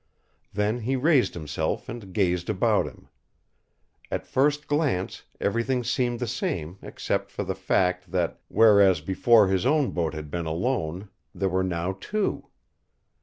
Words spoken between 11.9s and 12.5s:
two.